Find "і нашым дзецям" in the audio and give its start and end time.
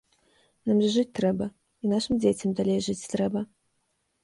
1.51-2.57